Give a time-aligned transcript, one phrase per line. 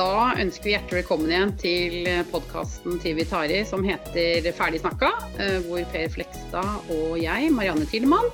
[0.00, 5.10] Da ønsker vi hjertelig velkommen igjen til podkasten til Vitari som heter Ferdig snakka,
[5.42, 8.30] eh, hvor Per Flekstad og jeg, Marianne Tillemann,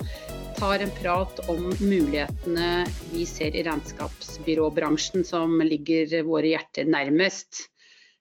[0.61, 7.65] tar en prat om mulighetene vi ser i regnskapsbyråbransjen som ligger våre hjerter nærmest.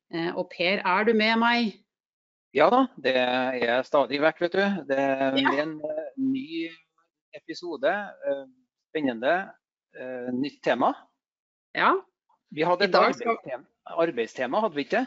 [0.09, 1.77] Eh, og Per, er du med meg?
[2.58, 4.81] Ja da, det er stadig vekk, vet du.
[4.89, 6.66] Det er en uh, ny
[7.38, 7.94] episode.
[8.89, 9.38] Spennende.
[10.34, 10.95] Nytt tema.
[11.77, 11.94] Ja,
[12.54, 13.63] vi hadde et arbeidstema,
[13.95, 15.05] arbeidstema, hadde vi ikke?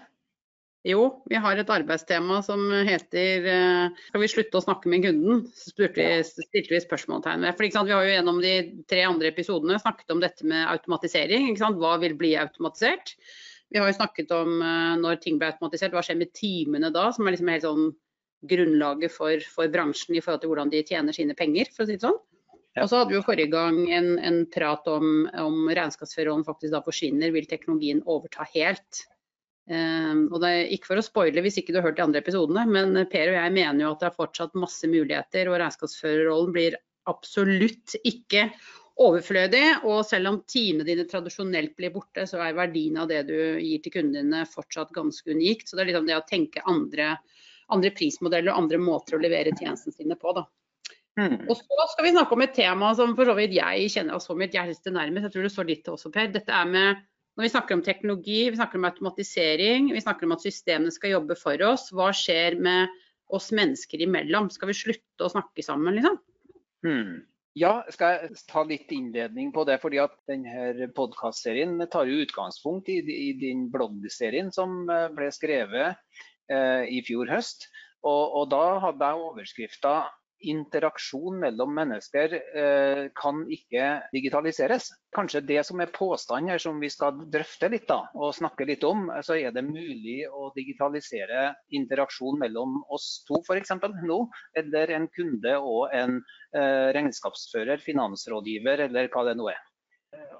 [0.86, 5.42] Jo, vi har et arbeidstema som heter uh, Skal vi slutte å snakke med kunden?
[5.50, 7.58] Så vi, stilte vi spørsmålstegn ved.
[7.58, 8.54] For Vi har jo gjennom de
[8.88, 11.50] tre andre episodene snakket om dette med automatisering.
[11.58, 13.16] Hva vil bli automatisert?
[13.68, 17.08] Vi har jo snakket om uh, når ting blir automatisert, hva skjer med timene da?
[17.12, 17.90] Som er liksom helt sånn
[18.48, 21.98] grunnlaget for, for bransjen i forhold til hvordan de tjener sine penger, for å si
[21.98, 22.20] det sånn.
[22.82, 26.82] Og så hadde vi jo forrige gang en, en prat om, om regnskapsførerrollen faktisk da
[26.84, 29.04] forsvinner, vil teknologien overta helt?
[29.68, 32.22] Um, og det er ikke for å spoile hvis ikke du har hørt de andre
[32.22, 36.54] episodene, men Per og jeg mener jo at det er fortsatt masse muligheter, og regnskapsførerrollen
[36.54, 38.48] blir absolutt ikke
[38.98, 39.64] overflødig.
[39.88, 43.82] Og selv om timene dine tradisjonelt blir borte, så er verdien av det du gir
[43.84, 45.68] til kundene dine fortsatt ganske unikt.
[45.68, 47.14] Så det er litt om det å tenke andre,
[47.74, 50.34] andre prismodeller og andre måter å levere tjenestene sine på.
[50.36, 50.46] da.
[51.18, 51.48] Mm.
[51.50, 54.28] Og så skal vi snakke om et tema som for så vidt jeg kjenner oss
[54.38, 55.26] mitt hjerte nærmest.
[55.26, 56.30] Jeg tror det står litt til også, Per.
[56.34, 57.06] Dette er med
[57.38, 61.12] når vi snakker om teknologi, vi snakker om automatisering, vi snakker om at systemene skal
[61.12, 61.84] jobbe for oss.
[61.94, 62.90] Hva skjer med
[63.34, 64.48] oss mennesker imellom?
[64.50, 66.16] Skal vi slutte å snakke sammen, liksom?
[66.86, 67.12] Mm.
[67.58, 69.78] Ja, skal jeg ta litt innledning på det.
[69.82, 75.94] fordi at denne podkastserien tar jo utgangspunkt i, i din bloggserien som eh, ble skrevet
[76.50, 77.66] eh, i fjor høst.
[78.02, 79.94] Og, og da hadde jeg overskrifta
[80.40, 84.90] interaksjon mellom mennesker eh, kan ikke digitaliseres.
[85.14, 88.84] Kanskje det som er påstanden her som vi skal drøfte litt da, og snakke litt
[88.86, 93.74] om, så er det mulig å digitalisere interaksjon mellom oss to f.eks.
[94.04, 94.20] nå,
[94.58, 99.67] eller en kunde og en eh, regnskapsfører, finansrådgiver eller hva det nå er.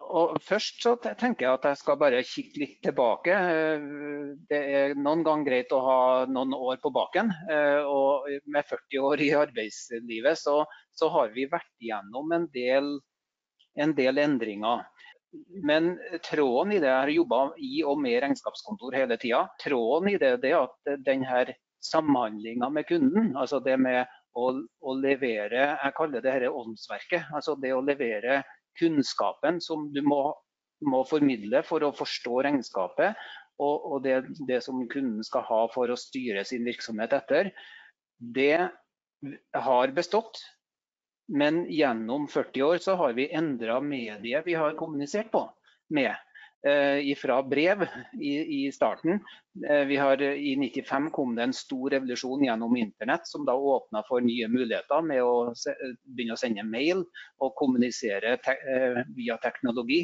[0.09, 3.35] Og først så tenker jeg at jeg skal bare kikke litt tilbake.
[4.49, 5.99] Det er noen ganger greit å ha
[6.31, 7.33] noen år på baken.
[7.93, 10.63] Og med 40 år i arbeidslivet så,
[10.97, 12.95] så har vi vært gjennom en del,
[13.77, 14.87] en del endringer.
[15.69, 20.17] Men tråden i det jeg har jobba i og med regnskapskontor hele tida, tråden i
[20.21, 21.43] det er at denne
[21.85, 24.09] samhandlinga med kunden, altså det med
[24.39, 27.29] å, å levere Jeg kaller det dette åndsverket.
[27.35, 28.41] Altså det å levere
[28.79, 30.23] kunnskapen som du må,
[30.87, 33.19] må formidle for å forstå regnskapet,
[33.59, 37.51] og, og det, det, som kunden skal ha for å styre sin virksomhet etter,
[38.19, 38.69] det
[39.55, 40.39] har bestått.
[41.29, 45.43] Men gjennom 40 år så har vi endra mediet vi har kommunisert på
[45.93, 46.15] med.
[46.67, 47.87] Eh, fra brev
[48.21, 49.21] i, i starten.
[49.71, 54.21] Eh, har, I 95 kom det en stor revolusjon gjennom internett som da åpna for
[54.21, 57.05] nye muligheter med å se, begynne å sende mail
[57.39, 60.03] og kommunisere te, eh, via teknologi.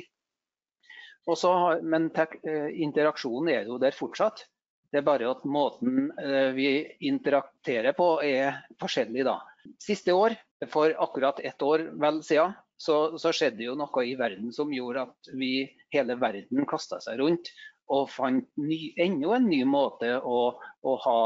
[1.26, 1.50] Også,
[1.82, 4.44] men tek, interaksjonen er jo der fortsatt.
[4.92, 6.10] Det er bare at måten
[6.54, 6.66] vi
[7.08, 9.38] interakterer på er forskjellig da.
[9.80, 10.36] Siste år,
[10.68, 12.52] for akkurat ett år vel siden,
[12.84, 15.64] så, så, skjedde jo noe i verden som gjorde at vi,
[15.94, 17.50] hele verden kasta seg rundt
[17.92, 21.18] og fant ny, enda en ny måte å, å, ha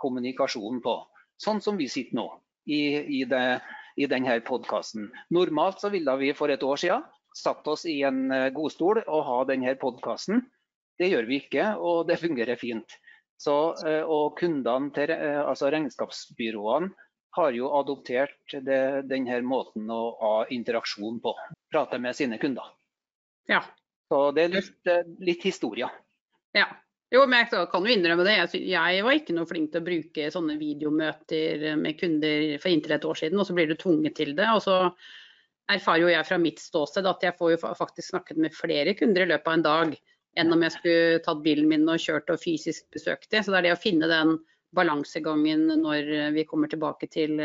[0.00, 0.96] kommunikasjon på.
[1.40, 2.26] Sånn som vi sitter nå
[2.64, 2.80] i,
[3.20, 3.60] i, det,
[4.00, 5.10] i denne podkasten.
[5.36, 7.04] Normalt så ville vi for et år siden
[7.36, 10.40] satt oss i en eh, godstol og ha denne podkasten.
[10.96, 12.96] Det gjør vi ikke, og det fungerer fint.
[13.36, 16.94] Så, eh, og kundene til eh, altså regnskapsbyråene
[17.36, 18.80] har jo adoptert det,
[19.10, 21.34] denne måten å ha interaksjon på.
[21.72, 22.72] Prate med sine kunder.
[23.50, 23.62] Ja.
[24.08, 25.88] Så det er litt, litt historie.
[26.56, 26.66] Ja.
[27.14, 28.34] Jo, men jeg kan jo innrømme det.
[28.66, 33.06] Jeg var ikke noe flink til å bruke sånne videomøter med kunder for inntil et
[33.06, 34.48] år siden, og så blir du tvunget til det.
[34.50, 34.78] Og så
[35.70, 39.22] erfarer jo jeg fra mitt ståsted at jeg får jo faktisk snakket med flere kunder
[39.22, 39.96] i løpet av en dag
[40.36, 43.42] enn om jeg skulle tatt bilen min og kjørt og fysisk besøkt det.
[43.42, 44.36] Så det er det å finne den
[44.76, 47.40] balansegangen når vi kommer tilbake til,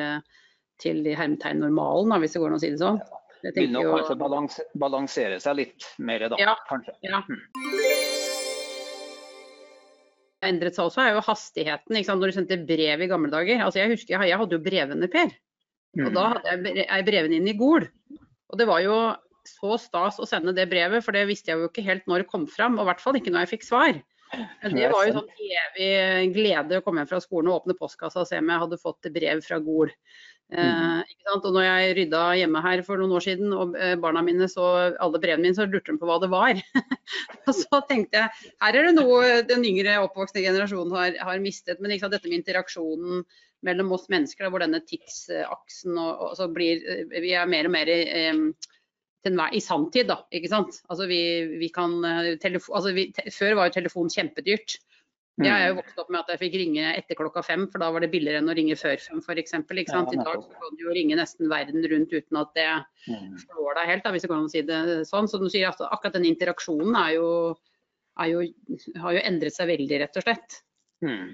[0.81, 3.01] til hermetegn normalen, hvis det går an å si det sånn.
[3.41, 6.93] Det vil nok kanskje balanse, balansere seg litt mer da, ja, kanskje.
[7.07, 7.23] Ja.
[7.25, 7.39] Mm.
[10.45, 11.97] Endret seg også er jo hastigheten.
[11.97, 13.61] Når du sendte brev i gamle dager.
[13.65, 15.33] Altså jeg husker jeg, hadde jo brevene, Per.
[15.99, 16.15] Og mm.
[16.15, 17.85] da hadde jeg brevene inn i Gol.
[18.51, 18.95] Og det var jo
[19.47, 22.31] så stas å sende det brevet, for det visste jeg jo ikke helt når det
[22.31, 22.77] kom fram.
[22.77, 24.01] Og i hvert fall ikke når jeg fikk svar.
[24.31, 28.29] Det var jo sånn evig glede å komme hjem fra skolen og åpne postkassa og
[28.29, 29.91] se om jeg hadde fått brev fra Gol.
[30.51, 34.49] Eh, og når jeg rydda hjemme her for noen år siden og eh, barna mine
[34.51, 36.59] så alle brevene mine, så lurte de på hva det var.
[37.47, 41.79] og så tenkte jeg her er det noe den yngre oppvoksende generasjonen har, har mistet.
[41.79, 43.23] Men sant, dette med interaksjonen
[43.65, 47.75] mellom oss mennesker, hvor denne tidsaksen og, og så blir eh, Vi er mer og
[47.77, 48.45] mer eh,
[49.27, 50.21] i sanntid, da.
[50.33, 50.81] Ikke sant.
[50.89, 51.21] Altså vi,
[51.61, 54.79] vi kan eh, altså vi, Før var jo telefon kjempedyrt.
[55.41, 55.79] Jeg er jo mm.
[55.79, 58.41] vokst opp med at jeg fikk ringe etter klokka fem, for da var det billigere
[58.41, 59.55] enn å ringe før fem f.eks.
[59.55, 62.67] I dag kan du jo ringe nesten verden rundt uten at det
[63.07, 63.37] mm.
[63.45, 65.29] slår deg helt, da, hvis det går an å si det sånn.
[65.31, 67.29] Så du sier at akkurat den interaksjonen er jo,
[68.21, 68.43] er jo,
[69.01, 70.59] har jo endret seg veldig, rett og slett.
[71.05, 71.31] Mm.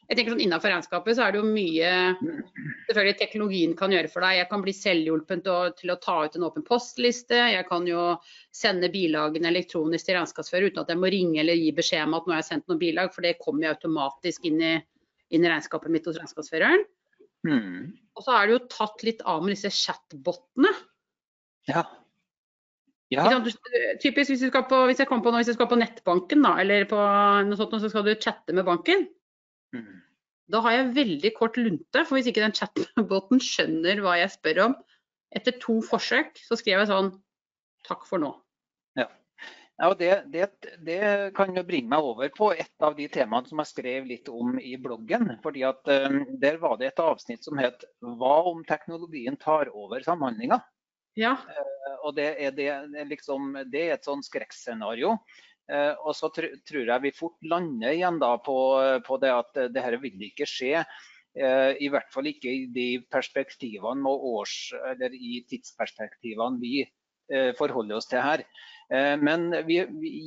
[0.09, 1.91] jeg tenker sånn Innenfor regnskapet så er det jo mye
[2.89, 4.39] selvfølgelig teknologien kan gjøre for deg.
[4.41, 7.39] Jeg kan bli selvhjulpen til, til, å ta ut en åpen postliste.
[7.53, 8.09] Jeg kan jo
[8.53, 12.27] sende bilagene elektronisk til regnskapsfører uten at jeg må ringe eller gi beskjed om at
[12.27, 14.73] nå har jeg sendt noen bilag, for det kommer jo automatisk inn i,
[15.31, 16.85] inn i regnskapet mitt hos regnskapsføreren.
[17.47, 17.95] Mm.
[18.19, 20.75] Og så er det jo tatt litt av med disse chatbotene.
[21.71, 21.87] Ja.
[23.07, 23.25] ja.
[24.03, 26.99] Typisk hvis, på, hvis, jeg kommer på, hvis jeg skal på nettbanken da, eller på
[27.47, 29.07] noe sånt, så skal du chatte med banken.
[29.73, 29.99] Mm.
[30.53, 34.63] Da har jeg veldig kort lunte, for hvis ikke den chatboten skjønner hva jeg spør
[34.67, 34.79] om,
[35.33, 37.13] etter to forsøk så skrev jeg sånn
[37.87, 38.33] takk for nå.
[39.81, 40.47] Ja, det, det,
[40.85, 40.99] det,
[41.35, 44.59] kan jo bringe meg over på et av de temaene som jeg skrev litt om
[44.61, 45.33] i bloggen.
[45.43, 50.05] fordi at um, Der var det et avsnitt som het 'Hva om teknologien tar over
[50.05, 50.61] samhandlinga'?
[51.17, 51.33] Ja.
[51.33, 52.69] Uh, og det er, det,
[53.09, 55.17] liksom, det er et sånn skrekkscenario.
[55.71, 58.57] Uh, og så tr tror jeg vi fort lander igjen på,
[59.07, 60.83] på det at det her vil ikke skje.
[61.33, 64.57] Uh, I hvert fall ikke i de perspektivene og års,
[64.91, 66.83] eller i tidsperspektivene vi
[67.57, 68.41] forholder oss til her.
[68.91, 69.79] Eh, men vi,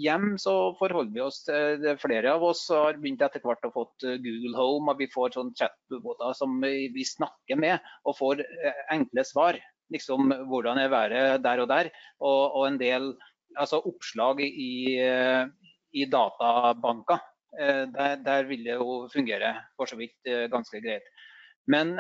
[0.02, 4.06] hjem så forholder vi oss til Flere av oss har begynt etter hvert å fått
[4.06, 8.84] eh, Google Home, og vi får sånn chatboter som vi snakker med og får eh,
[8.96, 9.60] enkle svar.
[9.92, 13.12] Liksom hvordan er været der og der, og, og en del
[13.56, 15.00] altså oppslag i,
[15.92, 17.25] i databanker.
[17.56, 21.06] Der, der, vil det jo fungere for så vidt ganske greit.
[21.72, 21.94] Men,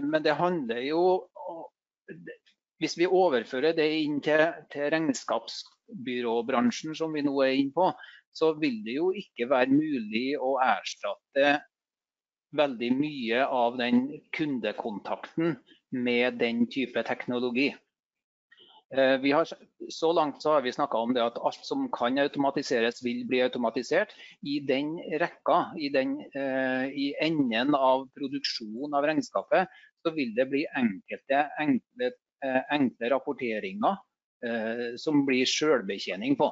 [0.00, 1.02] men det handler jo
[2.80, 4.40] hvis vi overfører det inn til,
[4.72, 7.90] til regnskapsbyråbransjen, som vi nå er inne på,
[8.36, 11.54] så vil det jo ikke være mulig å erstatte
[12.56, 15.56] veldig mye av den kundekontakten
[15.96, 17.74] med den type teknologi.
[18.94, 19.48] Eh, har,
[19.90, 23.40] så langt så har vi snakka om det at alt som kan automatiseres, vil bli
[23.42, 24.14] automatisert.
[24.46, 29.74] I den rekka, i, den, uh, i enden av produksjonen av regnskapet,
[30.06, 32.12] så vil det bli enkelte enkle
[32.44, 33.96] Eh, enkle rapporteringer
[34.46, 36.50] eh, som blir sjølbetjening på.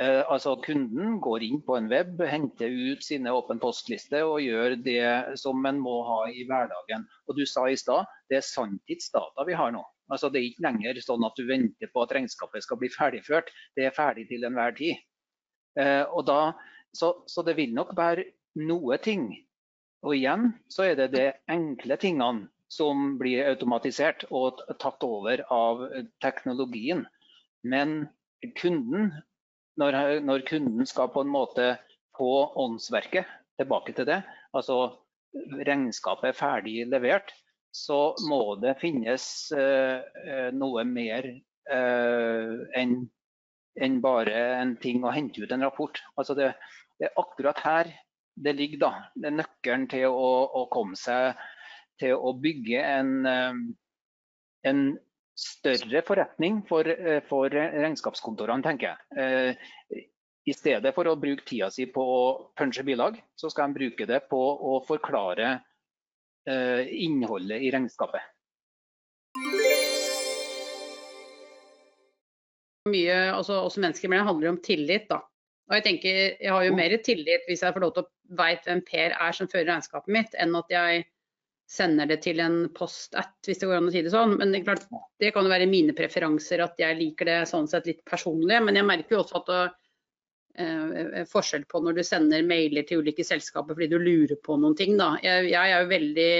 [0.00, 4.74] Eh, altså Kunden går inn på en web, henter ut sine åpen postlister og gjør
[4.82, 7.06] det som en må ha i hverdagen.
[7.28, 9.84] Og Du sa i stad det er sanntidsdata vi har nå.
[10.08, 13.52] Altså Det er ikke lenger sånn at du venter på at regnskapet skal bli ferdigført.
[13.76, 14.96] Det er ferdig til enhver tid.
[15.78, 16.40] Og da,
[16.96, 18.24] så, så det vil nok være
[18.58, 19.28] noe ting.
[20.02, 25.86] Og igjen så er det de enkle tingene som blir automatisert og tatt over av
[26.22, 27.06] teknologien.
[27.64, 28.08] Men
[28.60, 29.12] kunden,
[29.80, 31.72] når, når kunden skal på en måte
[32.18, 33.26] få åndsverket,
[33.58, 34.20] tilbake til det,
[34.54, 35.00] altså
[35.66, 37.32] regnskapet er ferdig levert,
[37.74, 40.00] så må det finnes uh,
[40.56, 41.28] noe mer
[41.70, 46.00] uh, enn bare en ting å hente ut en rapport.
[46.18, 46.52] Altså det,
[46.98, 47.92] det er akkurat her
[48.38, 48.92] det ligger, da.
[49.14, 51.38] Det er nøkkelen til å, å komme seg
[51.98, 53.60] til å bygge en, eh,
[54.70, 54.82] en
[55.38, 58.98] større forretning for, eh, for regnskapskontorene, tenker jeg.
[59.18, 60.04] Eh,
[60.48, 64.06] I stedet for å bruke tida si på å punche bilag, så skal de bruke
[64.08, 65.58] det på å forklare
[66.48, 68.22] innholdet i regnskapet.
[72.88, 75.20] Mye, altså oss mennesker, men det handler om tillit, da.
[75.68, 78.70] Og jeg tenker, jeg har jo mer tillit hvis jeg får lov til å vite
[78.70, 81.04] hvem Per er som fører regnskapet mitt, enn at jeg
[81.68, 84.38] sender det til en post-at, hvis det går an å si det sånn.
[84.40, 84.86] Men det, klart,
[85.20, 88.56] det kan jo være mine preferanser at jeg liker det sånn sett litt personlig.
[88.64, 89.76] Men jeg merker jo også at
[90.58, 94.58] eh, er forskjell på når du sender mailer til ulike selskaper fordi du lurer på
[94.60, 94.96] noen ting.
[95.00, 95.14] Da.
[95.24, 96.32] Jeg, jeg er jo veldig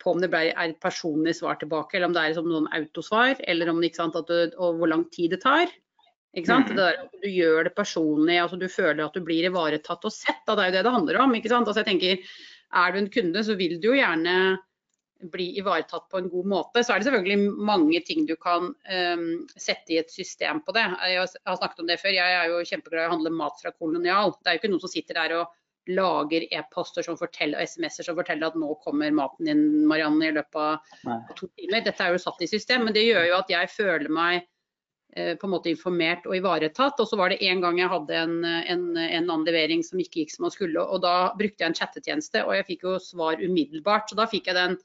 [0.00, 3.36] på om det er et personlig svar tilbake, eller om det er som noen autosvar,
[3.44, 5.68] eller om sant, du, og hvor lang tid det tar.
[6.36, 6.76] Mm.
[6.78, 10.40] Der, du gjør det personlig, altså du føler at du blir ivaretatt og sett.
[10.46, 11.34] Da, det er jo det det handler om.
[11.34, 11.68] ikke sant?
[11.68, 12.32] Altså jeg tenker,
[12.70, 14.34] Er du en kunde, så vil du jo gjerne
[15.32, 16.84] bli ivaretatt på en god måte.
[16.84, 19.24] Så er det selvfølgelig mange ting du kan um,
[19.54, 20.84] sette i et system på det.
[21.10, 22.14] Jeg har snakket om det før.
[22.16, 24.34] Jeg er jo kjempeglad i å handle mat fra Kolonial.
[24.40, 25.56] Det er jo ikke noen som sitter der og
[25.90, 31.34] lager e-poster og SMS-er som forteller at nå kommer maten din Marianne, i løpet av
[31.38, 31.82] to timer.
[31.86, 34.44] Dette er jo satt i system, men det gjør jo at jeg føler meg
[35.16, 37.00] Eh, på en måte informert og ivaretatt.
[37.02, 40.22] Og så var det en gang jeg hadde en, en, en annen levering som ikke
[40.22, 40.84] gikk som man skulle.
[40.84, 44.10] Og da brukte jeg en chattetjeneste, og jeg fikk jo svar umiddelbart.
[44.10, 44.78] Så da fikk jeg den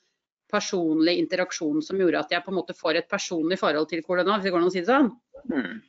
[0.52, 4.38] personlige interaksjon som gjorde at jeg på en måte får et personlig forhold til korona,
[4.38, 5.12] hvis det går an å si det sånn.
[5.52, 5.84] Mm.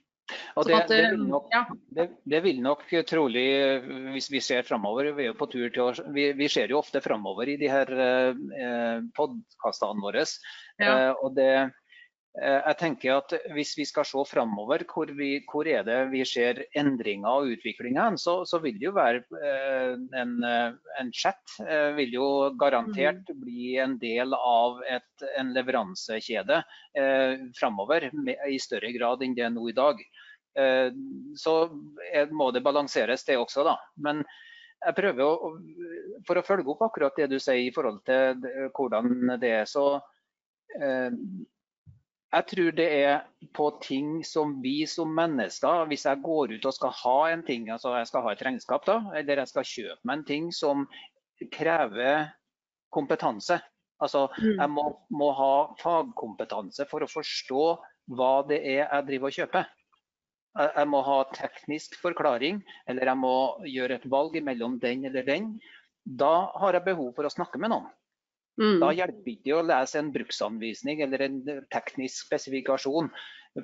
[0.58, 1.52] Og det, det, vil nok,
[1.94, 3.44] det, det, vil nok, trolig,
[4.10, 6.80] hvis vi ser framover Vi er jo på tur til å, vi, vi ser jo
[6.80, 10.26] ofte framover i de her eh, podkastene våre.
[10.82, 10.90] Ja.
[10.90, 11.70] Eh, og det, Eh,
[12.36, 15.08] jeg tenker at Hvis vi skal se framover, hvor,
[15.48, 19.94] hvor, er det vi ser endringer og utviklinger, så, så vil det jo være eh,
[20.20, 21.56] en, eh, en, chat
[21.96, 22.28] vil jo
[22.60, 23.40] garantert mm.
[23.40, 26.60] bli en del av et, en leveransekjede
[26.98, 28.10] eh, framover
[28.50, 30.04] i større grad enn det er nå i dag.
[30.58, 30.90] Eh,
[31.36, 31.56] så
[32.32, 33.76] må det balanseres det også, da.
[33.96, 34.22] Men
[34.84, 35.50] jeg prøver å,
[36.28, 38.44] For å følge opp akkurat det du sier i forhold til
[38.76, 39.86] hvordan det er, så
[40.76, 41.12] eh,
[42.34, 43.20] jeg tror det er
[43.54, 47.68] på ting som vi som mennesker, hvis jeg går ut og skal ha en ting,
[47.70, 50.84] altså jeg skal ha et regnskap da, eller jeg skal kjøpe meg en ting som
[51.54, 52.26] krever
[52.92, 53.60] kompetanse.
[54.02, 54.58] Altså mm.
[54.58, 57.64] jeg må, må ha fagkompetanse for å forstå
[58.16, 59.70] hva det er jeg driver og kjøper.
[60.56, 63.36] Jeg må ha teknisk forklaring, eller jeg må
[63.68, 65.50] gjøre et valg mellom den eller den.
[66.04, 67.88] Da har jeg behov for å snakke med noen.
[68.60, 68.78] Mm.
[68.80, 71.40] Da hjelper ikke å lese en bruksanvisning eller en
[71.72, 73.10] teknisk spesifikasjon.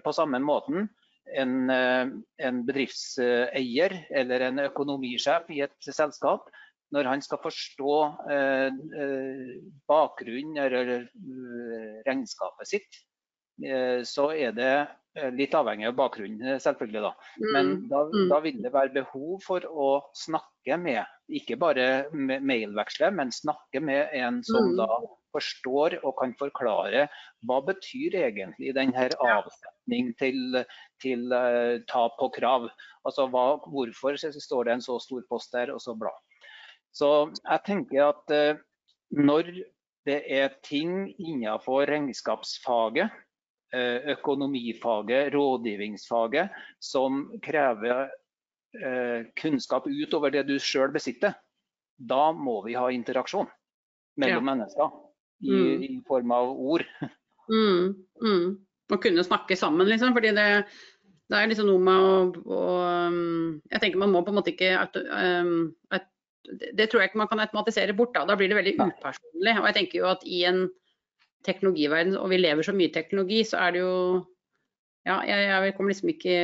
[0.04, 0.88] På samme måten
[1.36, 2.10] en, eh,
[2.48, 6.48] en bedriftseier eller en økonomisjef i et selskap,
[6.92, 7.94] når han skal forstå
[8.32, 8.68] eh,
[9.00, 9.54] eh
[9.88, 13.11] bakgrunnen eller eh, regnskapet sitt, eh,
[14.08, 14.72] så er det
[15.36, 17.02] litt avhengig av bakgrunnen, selvfølgelig.
[17.04, 17.10] da.
[17.52, 17.80] Men mm.
[17.90, 18.28] da, mm.
[18.30, 24.14] da, vil det være behov for å snakke med, ikke bare mailveksle, men snakke med
[24.16, 24.78] en som mm.
[24.80, 24.88] da
[25.32, 27.06] forstår og kan forklare
[27.48, 30.60] hva betyr egentlig denne avsetning til,
[31.02, 32.68] til uh, tap på krav.
[33.08, 36.12] Altså hva, Hvorfor står det en så stor post der, og så bla.
[36.92, 37.08] Så
[37.40, 38.60] jeg tenker at uh,
[39.12, 39.54] når
[40.08, 43.12] det er ting innenfor regnskapsfaget
[43.72, 48.10] økonomifaget, rådgivningsfaget, som krever
[49.36, 51.32] kunnskap utover det du sjøl besitter,
[51.96, 53.48] da må vi ha interaksjon
[54.20, 54.48] mellom ja.
[54.52, 54.92] mennesker
[55.42, 55.82] i, mm.
[55.82, 56.86] i, form av ord.
[57.52, 57.88] Mm.
[58.22, 58.44] Mm.
[58.94, 60.12] Å kunne snakke sammen, liksom.
[60.14, 60.44] fordi det,
[61.28, 62.12] det er liksom noe med å,
[62.54, 62.60] å,
[63.10, 66.06] um, Jeg tenker man må på en måte ikke um, et,
[66.78, 68.14] Det tror jeg ikke man kan automatisere bort.
[68.14, 69.56] Da, da blir det veldig upersonlig.
[69.58, 70.62] Og jeg tenker jo at i en
[71.46, 73.96] teknologiverden, og vi lever så mye teknologi, så er det jo
[75.02, 76.34] ja, jeg, jeg, kommer liksom ikke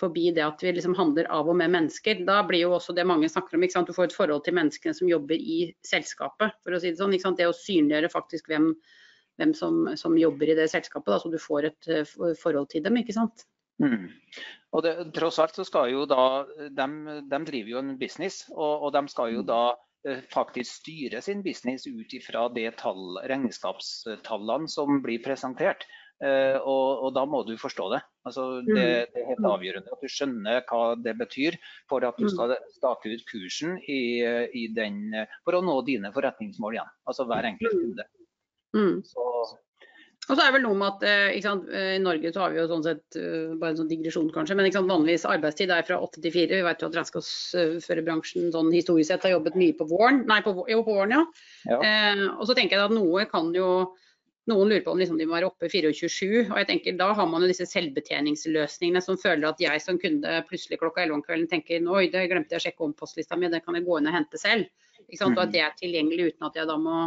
[0.00, 2.22] forbi det at vi liksom handler av og med mennesker.
[2.24, 3.90] Da blir jo også det mange snakker om, ikke sant?
[3.90, 6.56] du får et forhold til menneskene som jobber i selskapet.
[6.64, 7.42] for å si Det sånn, ikke sant?
[7.42, 8.70] Det å synliggjøre faktisk hvem,
[9.40, 12.86] hvem som, som, jobber i det selskapet, da, så du får et uh, forhold til
[12.86, 12.96] dem.
[12.96, 13.44] ikke sant?
[13.84, 14.08] Mm.
[14.72, 16.88] Og det, Tross alt så skal jo da, de,
[17.28, 19.50] de driver jo en business, og, og de skal jo mm.
[19.52, 19.62] da
[20.32, 25.86] faktisk styre sin business ut ifra de tall, regnskapstallene som blir presentert.
[26.22, 27.98] Eh, og, og, da må du forstå det.
[28.28, 28.72] Altså, det.
[28.72, 28.78] Mm.
[28.78, 29.22] det.
[29.22, 31.56] er helt avgjørende at du skjønner hva det betyr
[31.90, 32.32] for at du mm.
[32.34, 34.02] skal stake ut kursen i,
[34.54, 35.00] i den,
[35.42, 36.92] for å nå dine forretningsmål igjen.
[37.10, 37.82] Altså hver enkelt mm.
[37.82, 38.08] kunde.
[38.78, 38.94] Mm.
[39.06, 39.26] Så,
[40.28, 42.60] Og så er det vel noe med at eh, sant, I Norge så har vi
[42.60, 43.16] jo sånn sett,
[43.58, 46.60] bare en sånn digresjon kanskje, men sant, vanligvis arbeidstid er fra 8 til 4.
[46.60, 50.22] Vi vet jo at regnskapsførerbransjen sånn historisk sett har jobbet mye på våren.
[50.30, 51.24] Nei, på, jo, på våren, ja.
[51.72, 51.80] ja.
[51.82, 53.72] Eh, og så tenker jeg at noe kan jo
[54.50, 56.50] noen lurer på om liksom de må være oppe 24-7.
[56.50, 60.40] og jeg tenker Da har man jo disse selvbetjeningsløsningene som føler at jeg som kunde
[60.48, 63.50] plutselig klokka 11 om kvelden tenker oi, det glemte jeg å sjekke om postlista mi,
[63.52, 64.66] det kan jeg gå inn og hente selv.
[65.02, 65.52] Og at mm.
[65.52, 67.04] det er tilgjengelig uten at jeg da må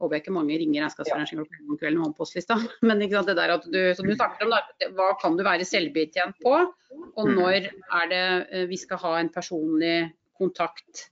[0.00, 2.56] håper jeg ikke mange ringer regnskapsbransjen klokka om kvelden med håndpostlista.
[2.88, 5.44] Men ikke sant, det der at du, som du snakker om, da, hva kan du
[5.46, 6.56] være selvbetjent på?
[7.10, 7.36] Og mm.
[7.36, 9.96] når er det eh, vi skal ha en personlig
[10.40, 11.10] kontakt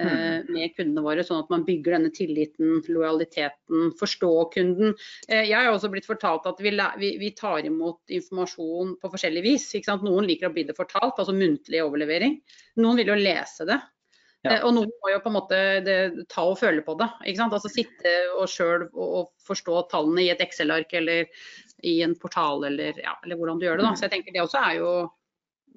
[0.00, 0.52] Eh, mm.
[0.54, 4.94] med kundene våre, sånn at man bygger denne tilliten, lojaliteten, forstå kunden.
[5.28, 6.72] Eh, jeg har også blitt fortalt at vi,
[7.20, 9.68] vi tar imot informasjon på forskjellig vis.
[10.00, 12.38] Noen liker å bli det fortalt, altså muntlig overlevering.
[12.80, 13.76] Noen vil jo lese det.
[14.42, 14.56] Ja.
[14.56, 15.98] Eh, og noen må jo på en måte det,
[16.32, 17.10] ta og føle på det.
[17.44, 21.28] Altså Sitte og sjøl og, forstå tallene i et Excel-ark eller
[21.86, 23.88] i en portal eller, ja, eller, hvordan du gjør det.
[23.88, 23.96] da.
[23.96, 24.92] Så jeg tenker Det også er jo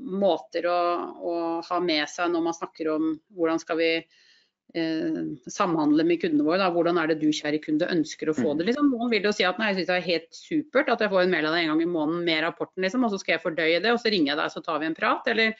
[0.03, 0.82] måter å,
[1.22, 5.20] å, ha med seg når man snakker om hvordan skal vi eh,
[5.53, 6.62] samhandle med kundene våre.
[6.63, 6.72] Da.
[6.74, 8.58] Hvordan er det du kjære kunde ønsker å få mm.
[8.60, 8.70] det?
[8.72, 8.91] Liksom.
[8.96, 11.25] Noen vil jo si at nei, jeg synes det er helt supert at jeg får
[11.25, 13.46] en mail av deg en gang i måneden med rapporten, liksom, og så skal jeg
[13.46, 15.34] fordøye det, og så ringer jeg deg så tar vi en prat.
[15.34, 15.58] Eller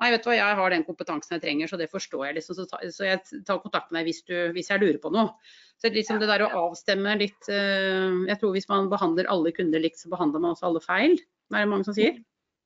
[0.00, 2.38] nei, vet du hva, jeg har den kompetansen jeg trenger, så det forstår jeg.
[2.38, 5.12] Liksom, så, ta, så, jeg tar kontakt med deg hvis, du, hvis, jeg lurer på
[5.14, 5.36] noe.
[5.80, 9.80] Så liksom det der å avstemme litt uh, Jeg tror hvis man behandler alle kunder
[9.80, 11.16] likt, så behandler man også alle feil.
[11.20, 12.18] Det er det mange som sier.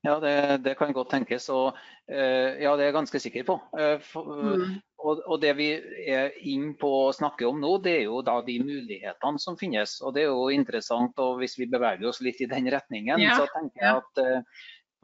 [0.05, 0.33] Ja, det,
[0.67, 1.47] det, kan godt tenkes.
[1.55, 1.79] Og,
[2.11, 3.59] uh, ja, det er jeg ganske sikker på.
[3.73, 4.75] Uh, for, mm.
[5.01, 5.69] og, og, Det vi
[6.11, 9.99] er inn på å snakke om nå, det er jo da de mulighetene som finnes.
[10.05, 11.19] Og Det er jo interessant.
[11.23, 13.39] og Hvis vi beveger oss litt i den retningen, ja.
[13.41, 14.25] så tenker jeg at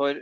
[0.00, 0.20] for,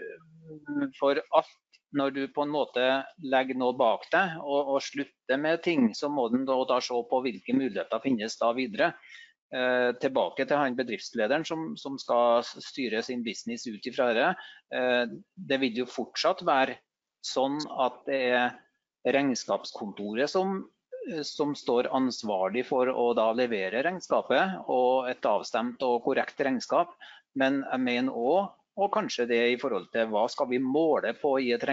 [0.99, 1.57] for, alt
[1.97, 2.85] når du på en måte
[3.25, 6.99] legger noe bak deg og, og slutter med ting, så må du da, da se
[7.11, 8.93] på hvilke muligheter finnes da videre.
[9.49, 14.27] Eh, tilbake til han bedriftslederen som, som, skal styre sin business ut ifra det.
[14.77, 16.77] Eh, det vil jo fortsatt være
[17.25, 18.59] sånn at det er
[19.09, 20.59] regnskapskontoret som,
[21.09, 26.93] eh, som står ansvarlig for å da levere regnskapet og et avstemt og korrekt regnskap.
[27.33, 31.35] Men jeg mener òg, og kanskje det i forhold til hva skal vi måle på
[31.43, 31.65] i et,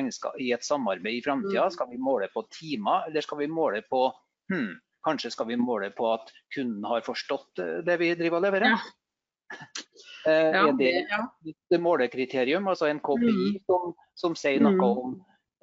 [0.42, 1.68] i et samarbeid i framtida.
[1.68, 1.76] Mm.
[1.76, 4.08] Skal vi måle på timer, eller skal vi måle på
[4.52, 4.74] hmm,
[5.06, 8.74] Kanskje skal vi måle på at kunden har forstått eh, det vi driver og leverer.
[8.74, 9.60] Ja.
[10.26, 13.60] Ja, er det et målekriterium, altså en KPI, mm.
[13.70, 14.86] som, som, sier noe mm.
[14.88, 15.12] om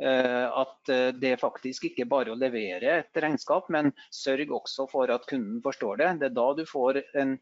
[0.06, 5.26] uh, at det faktisk ikke bare å levere et regnskap, men sørg også for at
[5.26, 6.12] kunden forstår det.
[6.20, 7.34] Det er da du får en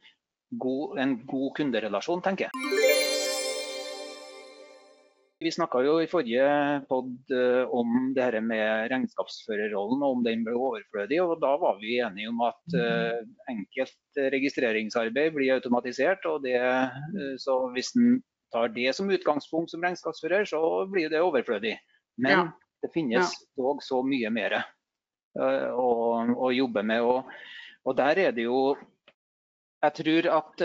[0.64, 2.89] god, en god kunderelasjon, tenker jeg.
[5.40, 6.48] Vi snakka jo i forrige
[6.88, 11.16] pod eh, om det her med regnskapsførerrollen og om den ble overflødig.
[11.24, 16.28] og Da var vi enige om at uh, enkelt registreringsarbeid blir automatisert.
[16.28, 18.20] og det, uh, så Hvis en
[18.52, 20.60] tar det som utgangspunkt som regnskapsfører, så
[20.92, 21.78] blir det overflødig.
[22.20, 22.46] Men ja.
[22.84, 23.48] det finnes ja.
[23.56, 24.60] dog så mye mer
[25.40, 25.90] å,
[26.36, 27.00] å, jobbe med.
[27.00, 27.36] Og,
[27.86, 28.76] og, der er det jo
[29.80, 30.62] Jeg tror at,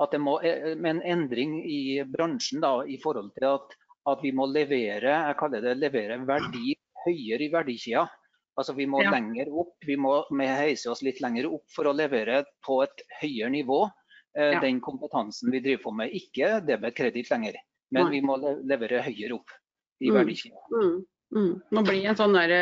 [0.00, 4.32] at det må med en endring i bransjen da, i forhold til at at vi
[4.36, 8.06] må levere jeg kaller det levere verdi høyere i verdikida.
[8.56, 9.12] Altså Vi må ja.
[9.12, 13.52] lenger opp, vi må heise oss litt lenger opp for å levere på et høyere
[13.52, 14.62] nivå eh, ja.
[14.62, 16.14] den kompetansen vi driver på med.
[16.16, 17.58] Ikke debet kreditt lenger,
[17.92, 19.52] men vi må levere høyere opp
[20.00, 20.16] i mm.
[20.16, 20.64] verdikjeda.
[20.72, 20.96] Mm.
[21.36, 21.52] Mm.
[21.74, 22.54] Må bli en sånn der,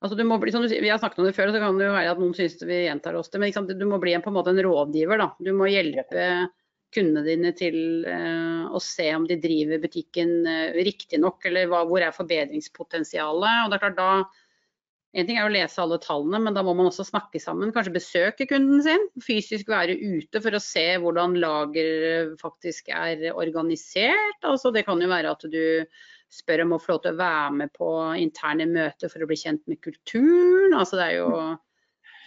[0.00, 1.86] altså du må bli, som du, Vi har snakket om det før, så kan det
[1.86, 3.42] jo være at noen syns vi gjentar oss det.
[3.42, 5.22] Men du må bli en, på en måte en rådgiver.
[5.22, 5.28] da.
[5.38, 6.26] Du må hjelpe
[6.94, 7.76] kundene dine til
[8.06, 13.64] uh, å se om de driver butikken uh, riktig nok, eller hvor er forbedringspotensialet.
[13.64, 14.12] Og det er klart da,
[15.12, 17.68] En ting er å lese alle tallene, men da må man også snakke sammen.
[17.74, 19.02] Kanskje besøke kunden sin.
[19.20, 24.38] Fysisk være ute for å se hvordan lager faktisk er organisert.
[24.40, 25.84] Altså, det kan jo være at du
[26.32, 27.90] spør om å få lov til å være med på
[28.22, 30.72] interne møter for å bli kjent med kulturen.
[30.72, 31.58] Altså, det er jo Eh,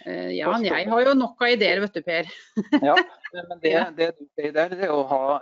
[0.06, 2.28] ja, jeg har jo nok av ideer, vet du Per.
[2.88, 2.94] ja,
[3.34, 5.38] men det, det, du sier der, det å ha,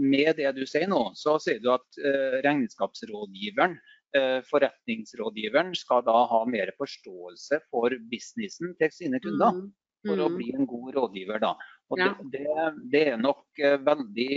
[0.00, 3.76] Med det du sier nå, så sier du at uh, regnskapsrådgiveren,
[4.16, 9.60] uh, forretningsrådgiveren, skal da ha mer forståelse for businessen til sine kunder.
[9.60, 9.68] Mm.
[10.06, 10.36] For å mm.
[10.38, 11.42] bli en god rådgiver.
[11.42, 11.52] da.
[11.92, 12.12] Og ja.
[12.32, 14.36] det, det, det, er nok veldig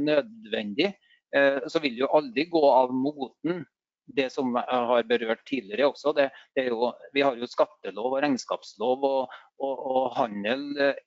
[0.00, 0.88] nødvendig.
[1.70, 3.62] Så vil det jo aldri gå av moten
[4.06, 8.20] det som jeg har berørt tidligere også, det, det jo, vi har jo skattelov og
[8.24, 10.66] regnskapslov og, og, og handel.
[10.80, 11.02] Eh,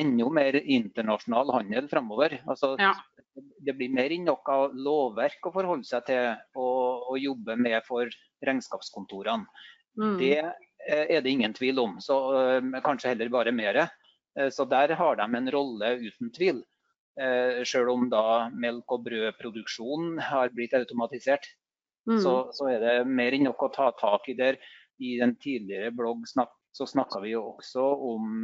[0.00, 2.36] enda mer internasjonal handel fremover.
[2.46, 2.92] Altså, ja.
[3.34, 8.10] Det blir mer enn nok av lovverk å forholde seg til og, jobbe med for
[8.46, 9.46] regnskapskontorene.
[9.98, 10.16] Mm.
[10.20, 11.98] Det eh, er det ingen tvil om.
[12.02, 13.86] Så, eh, kanskje heller bare mer.
[14.54, 16.60] Så der har de en rolle uten tvil.
[17.66, 21.48] Selv om da melk- og brødproduksjonen har blitt automatisert,
[22.08, 22.20] mm.
[22.22, 24.60] så, så, er det mer enn nok å ta tak i der.
[25.00, 28.42] I den tidligere blogg snak, så snakka vi jo også om,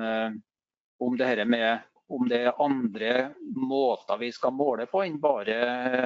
[1.05, 3.12] om det her med om det er andre
[3.57, 5.57] måter vi skal måle på enn bare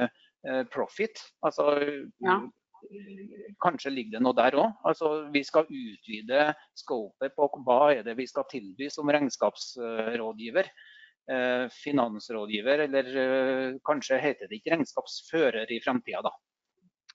[0.07, 1.21] eh, profit.
[1.45, 1.75] Altså,
[2.25, 2.41] ja.
[3.61, 4.71] Kanskje ligger det noe der òg.
[4.89, 10.71] Altså, vi skal utvide scopet på hva er det vi skal tilby som regnskapsrådgiver.
[11.31, 16.33] Eh, finansrådgiver, eller eh, kanskje heter det ikke regnskapsfører i fremtida, da.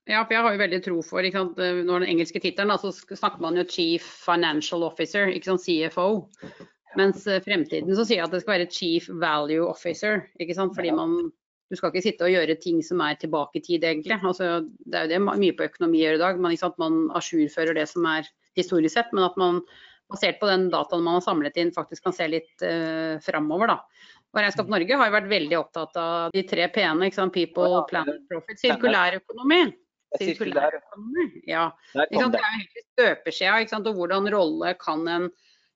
[0.06, 1.58] Ja, for jeg har jo veldig tro for ikke sant?
[1.58, 5.64] Når den engelske tittelen, så snakker man jo Chief Financial Officer, ikke sant?
[5.66, 6.08] CFO.
[6.96, 10.24] Mens eh, fremtiden så sier jeg at det skal være chief value officer.
[10.40, 10.76] ikke sant?
[10.76, 11.18] Fordi man,
[11.66, 14.14] Du skal ikke sitte og gjøre ting som er tilbake i tid, egentlig.
[14.22, 16.38] Altså, det er jo det mye på økonomi gjør i dag.
[16.38, 19.58] Man, man ajourfører det som er historisk sett, men at man
[20.06, 23.72] basert på den dataen man har samlet inn, faktisk kan se litt uh, framover.
[23.72, 23.80] da.
[24.30, 27.10] Og Regnskap Norge har jo vært veldig opptatt av de tre p-ene.
[27.34, 28.62] People, planet, profit.
[28.62, 29.18] Sirkulær
[30.14, 30.30] økonomi.
[30.30, 31.26] Sirkulær økonomi.
[31.50, 31.66] Ja.
[31.96, 33.58] Det er jo helt støpeskjea.
[33.80, 35.28] Og hvordan rolle kan en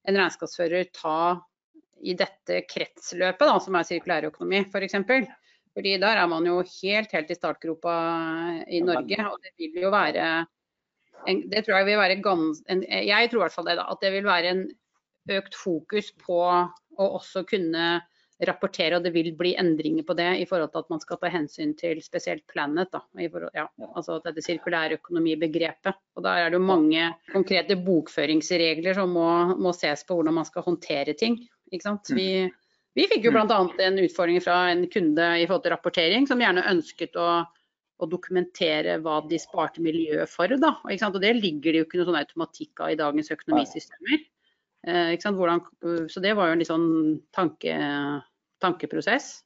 [0.08, 1.18] en regnskapsfører ta
[2.00, 4.96] i dette kretsløpet, da, som er sirkulærøkonomi f.eks.
[5.08, 5.28] For
[5.76, 7.96] Fordi der er man jo helt, helt i startgropa
[8.66, 9.20] i Norge.
[9.28, 10.46] og det vil jo være
[11.28, 13.84] en, det tror jeg vil være gans, en, Jeg tror i hvert fall det, da,
[13.92, 14.62] at det vil være en
[15.30, 18.00] økt fokus på å også kunne
[18.48, 21.30] rapportere, og det vil bli endringer på det i forhold til at man skal ta
[21.32, 22.90] hensyn til spesielt Planet.
[22.92, 26.00] Da, forhold, ja, altså dette sirkulærøkonomibegrepet.
[26.16, 29.28] Og Der er det mange konkrete bokføringsregler som må,
[29.60, 31.38] må ses på hvordan man skal håndtere ting.
[31.70, 32.12] Ikke sant?
[32.16, 32.48] Vi,
[32.96, 33.60] vi fikk jo bl.a.
[33.86, 37.28] en utfordring fra en kunde i forhold til rapportering, som gjerne ønsket å,
[38.00, 40.50] å dokumentere hva de sparte miljøet for.
[40.60, 44.28] Da, og det ligger det jo ikke noe sånn automatikk av i dagens økonomisystemer.
[44.88, 45.60] Eh, Hvordan,
[46.08, 46.90] så det var jo en litt sånn
[47.36, 47.74] tanke,
[48.62, 49.40] tankeprosess.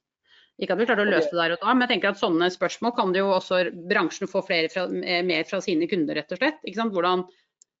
[0.61, 2.47] Ikke at vi klarte å løse det der og da, men jeg tenker at sånne
[2.53, 6.39] spørsmål kan det jo også bransjen få fra, eh, mer fra sine kunder, rett og
[6.39, 6.63] slett.
[6.63, 7.25] Hvordan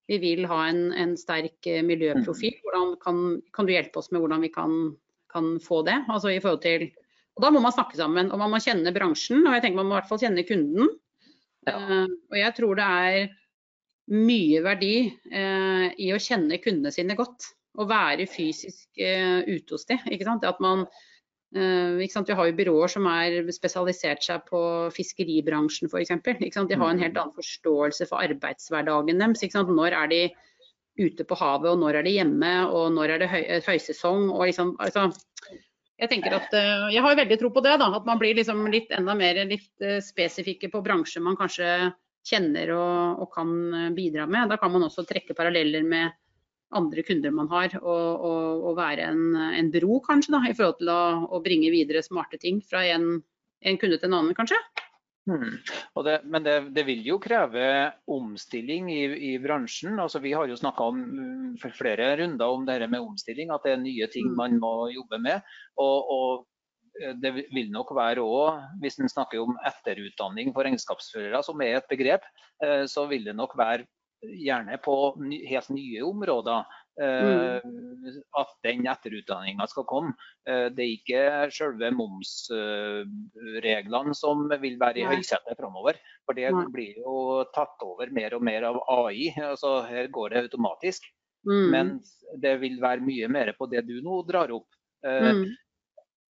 [0.09, 2.53] vi vil ha en, en sterk eh, miljøprofil.
[2.57, 2.61] Mm.
[2.65, 3.23] Hvordan kan,
[3.55, 4.75] kan, du hjelpe oss med hvordan vi kan,
[5.33, 5.97] kan få det?
[6.11, 6.89] Altså i forhold til,
[7.35, 9.41] og Da må man snakke sammen, og man må kjenne bransjen.
[9.43, 10.93] og jeg tenker Man må i hvert fall kjenne kunden.
[11.65, 11.75] Ja.
[11.75, 13.33] Uh, og jeg tror det er
[14.13, 14.95] mye verdi
[15.33, 17.49] uh, i å kjenne kundene sine godt.
[17.75, 19.99] Og være fysisk uh, ute hos dem.
[20.47, 20.85] At man
[21.55, 24.59] Vi har jo byråer som er spesialisert seg på
[24.91, 26.11] fiskeribransjen f.eks.
[26.19, 29.55] De har en helt annen forståelse for arbeidshverdagen deres.
[29.55, 30.19] Når er de
[30.99, 34.29] ute på havet, og når er de hjemme, og når er det høy, høysesong.
[34.39, 35.09] Liksom, altså,
[35.99, 37.77] jeg tenker at uh, jeg har veldig tro på det.
[37.81, 39.71] Da, at man blir liksom litt enda mer litt,
[40.03, 41.93] spesifikke på bransjer man kanskje
[42.25, 43.49] kjenner og, og, kan
[43.95, 44.49] bidra med.
[44.49, 46.15] Da kan man også trekke paralleller med
[46.77, 50.79] andre kunder man har, og, og, og være en, en, bro kanskje da, i forhold
[50.81, 51.03] til å,
[51.35, 53.15] å bringe videre smarte ting fra en,
[53.65, 54.59] en kunde til en annen, kanskje.
[55.25, 55.55] Hmm.
[56.05, 57.63] Det, men det, det, vil jo kreve
[58.13, 59.97] omstilling i, i bransjen.
[59.97, 60.99] Altså, vi har jo snakka om
[61.61, 64.37] for flere runder om det med omstilling, at det er nye ting hmm.
[64.37, 65.55] man må jobbe med.
[65.81, 66.45] Og, og
[66.95, 71.89] det vil nok være òg, hvis en snakker om etterutdanning for regnskapsførere, som er et
[71.89, 72.23] begrep,
[72.63, 73.87] eh, så vil det nok være
[74.33, 75.15] gjerne på
[75.49, 76.63] helt nye områder.
[76.95, 77.59] Mm.
[78.39, 80.13] At den etterutdanninga skal komme.
[80.47, 85.99] Eh, det er ikke selve momsreglene som vil være i høysetet framover.
[86.23, 89.33] For det blir jo tatt over mer og mer av AI.
[89.35, 91.03] altså Her går det automatisk.
[91.45, 91.67] Mm.
[91.71, 91.91] Men
[92.41, 94.67] det vil være mye mer på det du nå drar opp.
[95.05, 95.45] Eh, mm.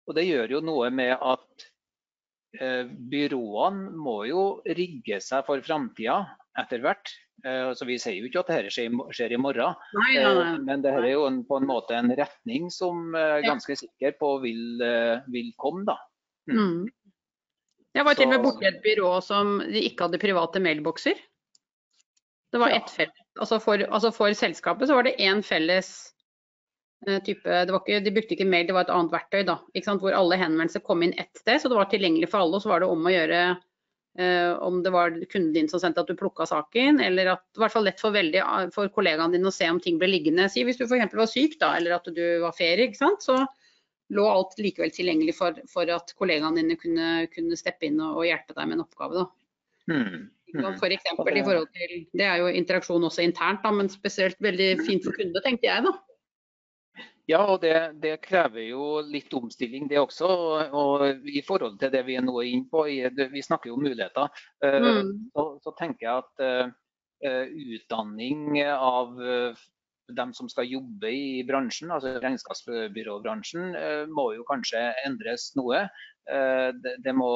[0.06, 1.68] Og det gjør jo noe med at
[2.60, 6.22] byråene må jo rigge seg for framtida
[6.60, 7.12] etter hvert.
[7.46, 10.46] Eh, så Vi sier jo ikke at dette skjer, i morgen, nei, nei, nei.
[10.56, 13.78] Eh, men dette er jo en, på en måte en retning som er eh, ganske
[13.84, 14.82] sikker på vil,
[15.34, 15.86] vil komme.
[15.90, 16.00] da.
[16.50, 16.62] Mm.
[16.62, 17.12] Mm.
[17.96, 21.20] Jeg var til og med borti et byrå som de ikke hadde private mailbokser.
[22.52, 23.22] Det var ett felles.
[23.40, 25.90] Altså for, altså for, selskapet så var det én felles
[27.26, 29.44] type det ikke, De brukte ikke mail, det var et annet verktøy.
[29.48, 29.60] da,
[30.02, 31.62] Hvor alle henvendelser kom inn ett sted.
[31.62, 32.58] Så det var tilgjengelig for alle.
[32.58, 33.42] Og så var det om å gjøre
[34.20, 37.64] eh, om det var kunden din som sendte at du plukka saken, eller at det
[37.64, 38.42] var lett for, veldig,
[38.76, 40.50] for kollegaene dine å se om ting ble liggende.
[40.52, 41.14] Si hvis du f.eks.
[41.14, 43.42] var syk, da, eller at du var ferie, så
[44.14, 48.26] lå alt likevel tilgjengelig for, for at kollegaene dine kunne, kunne, steppe inn og, og,
[48.28, 49.24] hjelpe deg med en oppgave.
[49.24, 49.94] Da.
[49.94, 50.28] Mm.
[50.56, 50.68] Mm.
[50.80, 54.70] For eksempel, i forhold til, det er jo interaksjon også internt, da, men spesielt veldig
[54.86, 55.88] fint for kunde, tenkte jeg.
[55.88, 55.96] da.
[57.30, 60.30] Ja, og det, det, krever jo litt omstilling det også.
[60.78, 64.30] Og i forhold til det vi er nå inne på, vi snakker jo om muligheter,
[64.66, 65.14] eh, mm.
[65.34, 69.16] så, så, tenker jeg at uh, utdanning av
[70.16, 73.74] dem som skal jobbe i bransjen, altså regnskapsbyråbransjen,
[74.14, 75.88] må jo kanskje endres noe.
[76.28, 77.32] Det må,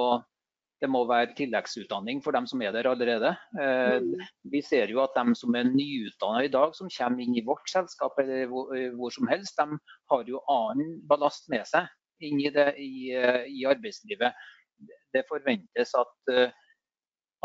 [0.79, 3.33] det må være tilleggsutdanning for dem som er der allerede.
[3.55, 4.13] Mm.
[4.53, 7.67] Vi ser jo at de som er nyutdanna i dag, som kommer inn i vårt
[7.71, 9.79] selskap eller hvor, hvor som helst, de
[10.13, 11.89] har jo annen ballast med seg
[12.23, 13.11] inn i, det, i,
[13.59, 14.39] i arbeidslivet.
[15.11, 16.53] Det forventes at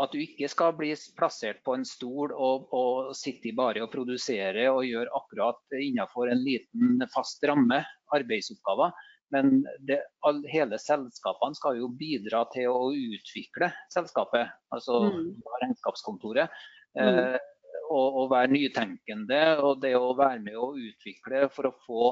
[0.01, 4.67] at du ikke skal bli plassert på en stol og, og sitte bare og produsere
[4.71, 7.79] og gjøre akkurat innenfor en liten fast ramme
[8.15, 8.91] arbeidsoppgaver.
[9.33, 15.27] Men det, all, hele selskapene skal jo bidra til å utvikle selskapet, altså mm.
[15.63, 16.53] regnskapskontoret.
[16.95, 17.03] Mm.
[17.03, 17.37] Eh,
[17.85, 22.05] og, og, være nytenkende og det å være med å utvikle for å få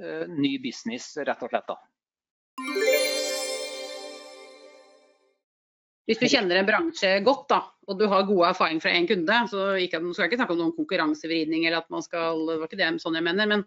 [0.00, 1.70] eh, ny business, rett og slett.
[1.70, 1.78] da.
[6.04, 9.38] Hvis du kjenner en bransje godt da, og du har gode erfaringer fra en kunde,
[9.48, 12.68] så ikke, skal jeg ikke snakke om noen konkurransevridning eller at man skal Det var
[12.68, 13.48] ikke det sånn jeg mener.
[13.48, 13.64] men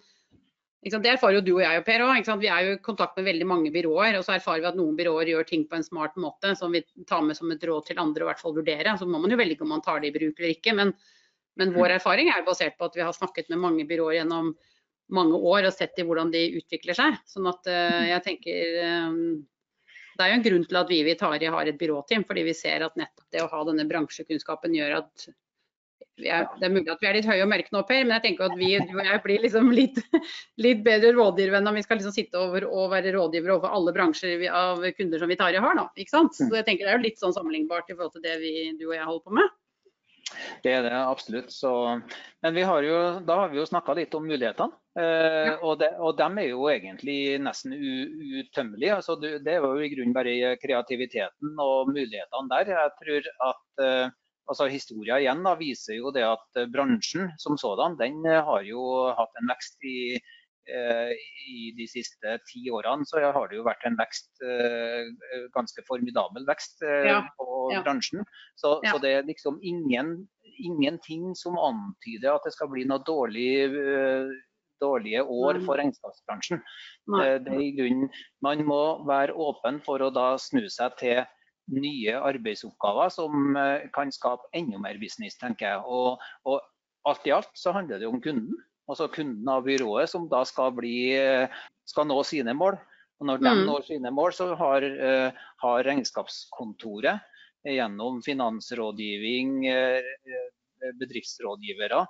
[0.86, 2.30] det erfarer jo du og jeg og Per òg.
[2.40, 4.20] Vi er jo i kontakt med veldig mange byråer.
[4.20, 6.84] Og så erfarer vi at noen byråer gjør ting på en smart måte som vi
[7.10, 8.96] tar med som et råd til andre og i hvert fall vurdere.
[8.98, 10.76] Så må man jo velge om man tar det i bruk eller ikke.
[10.78, 10.94] Men,
[11.60, 11.98] men vår mm.
[11.98, 14.54] erfaring er basert på at vi har snakket med mange byråer gjennom
[15.18, 17.20] mange år og sett i hvordan de utvikler seg.
[17.32, 19.20] Sånn at uh, jeg tenker um,
[20.18, 22.56] det er jo en grunn til at vi i Vitari har et byråteam, fordi vi
[22.58, 25.28] ser at nettopp det å ha denne bransjekunnskapen gjør at
[26.26, 28.26] er, det er mulig at vi er litt høye og mørke nå, Per, men jeg
[28.26, 30.00] tenker at vi du og jeg blir liksom litt,
[30.66, 33.94] litt bedre rådgivere enn om vi skal liksom sitte over og være rådgivere overfor alle
[33.96, 35.78] bransjer av kunder som Vitari har.
[35.78, 36.38] nå, ikke sant?
[36.38, 38.90] Så jeg tenker Det er jo litt sånn sammenlignbart i forhold til det vi, du
[38.90, 39.56] og jeg holder på med.
[40.64, 41.54] Det er det absolutt.
[41.54, 41.72] Så,
[42.44, 44.76] men har jo, da har vi jo snakka litt om mulighetene.
[44.98, 48.98] Uh, og, de, og, de, er jo egentlig nesten utømmelige.
[48.98, 52.74] Altså, det er jo i grunnen bare kreativiteten og mulighetene der.
[52.74, 54.16] Jeg tror at uh,
[54.48, 58.82] altså, Historia igjen da, viser jo det at bransjen som sådan den har jo
[59.18, 60.00] hatt en vekst i,
[60.72, 61.12] uh,
[61.52, 63.08] i de siste ti årene.
[63.08, 64.32] Så har det jo vært en vekst,
[65.56, 67.22] ganske formidabel vekst ja.
[67.38, 67.84] på ja.
[67.86, 68.26] bransjen.
[68.56, 68.96] Så, ja.
[68.96, 70.18] så, det er liksom ingen,
[70.58, 73.52] ingenting som antyder at det skal bli noe dårlig
[74.82, 76.62] dårlige år for regnskapsbransjen.
[77.22, 78.12] Eh, det er i grunnen,
[78.44, 81.24] man må være åpen for å da snu seg til
[81.74, 85.84] nye arbeidsoppgaver som eh, kan skape enda mer business, tenker jeg.
[85.86, 86.62] Og, og
[87.08, 88.56] alt i alt så handler det om kunden.
[88.88, 91.48] Altså kunden av byrået som da skal, bli, eh,
[91.88, 92.80] skal nå sine mål.
[93.18, 93.64] Og når de mm.
[93.66, 94.84] når sine mål, så har,
[95.64, 97.24] har regnskapskontoret
[97.66, 99.56] gjennom finansrådgivning,
[101.02, 102.04] bedriftsrådgivere,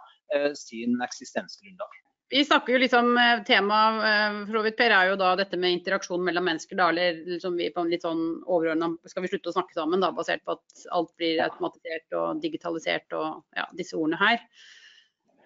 [0.60, 1.96] sin eksistensgrunnlag.
[2.30, 3.14] Vi snakker jo liksom,
[3.48, 6.76] Temaet eh, for Per, er jo da dette med interaksjon mellom mennesker.
[6.76, 10.04] Da, eller liksom vi på en litt sånn overordna Skal vi slutte å snakke sammen,
[10.04, 14.44] da, basert på at alt blir automatisert og digitalisert og ja, disse ordene her.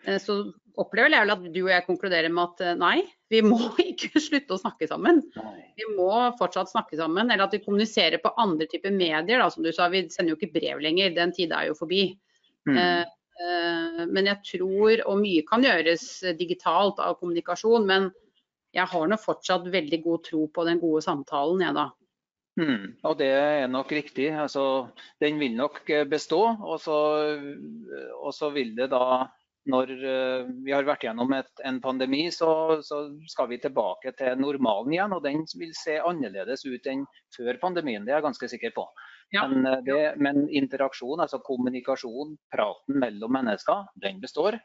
[0.08, 0.40] Eh, så
[0.82, 2.96] opplever jeg vel at du og jeg konkluderer med at eh, nei,
[3.30, 3.60] vi må
[3.92, 5.22] ikke slutte å snakke sammen.
[5.78, 6.10] Vi må
[6.42, 7.30] fortsatt snakke sammen.
[7.30, 9.38] Eller at vi kommuniserer på andre typer medier.
[9.38, 9.52] Da.
[9.54, 11.14] Som du sa, vi sender jo ikke brev lenger.
[11.14, 12.08] Den tida er jo forbi.
[12.70, 12.78] Mm.
[13.42, 16.06] Eh, men jeg tror, og mye kan gjøres
[16.40, 18.12] digitalt av kommunikasjon, men
[18.76, 21.90] jeg har nå fortsatt veldig god tro på den gode samtalen, jeg da.
[22.60, 24.30] Hmm, og det er nok riktig.
[24.36, 24.64] Altså,
[25.24, 26.42] den vil nok bestå.
[26.60, 26.98] Og så,
[28.20, 29.28] og så vil det da
[29.70, 34.40] når eh, vi har vært gjennom et, en pandemi, så, så, skal vi tilbake til
[34.42, 35.14] normalen igjen.
[35.14, 38.88] Og den vil se annerledes ut enn før pandemien, det er jeg ganske sikker på.
[39.32, 39.48] Ja.
[39.48, 44.60] Men, eh, det, men, interaksjon, altså kommunikasjon, praten mellom mennesker, den består.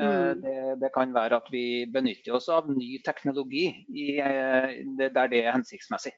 [0.00, 0.42] Eh, mm.
[0.42, 5.56] Det, det, kan være at vi benytter oss av ny teknologi i, der det er
[5.56, 6.14] hensiktsmessig.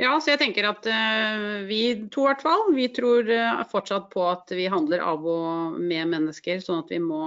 [0.00, 4.24] Ja, så jeg tenker at uh, vi to hvert fall, vi tror uh, fortsatt på
[4.26, 6.58] at vi handler av og med mennesker.
[6.64, 7.20] Sånn at vi må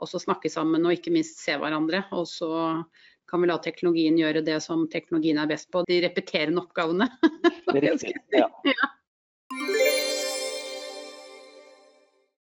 [0.00, 2.02] også snakke sammen og ikke minst se hverandre.
[2.12, 2.50] Og så
[3.30, 7.08] kan vi la teknologien gjøre det som teknologien er best på, de repeterende oppgavene.
[7.70, 8.50] Det er riktig, ja.
[8.74, 8.90] ja.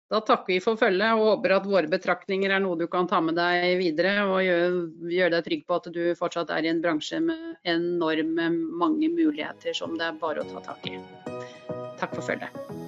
[0.07, 3.19] Da takker vi for følget og håper at våre betraktninger er noe du kan ta
[3.19, 4.69] med deg videre og gjøre,
[5.11, 9.75] gjør deg trygg på at du fortsatt er i en bransje med enorme mange muligheter
[9.75, 11.01] som det er bare å ta tak i.
[11.99, 12.86] Takk for følget.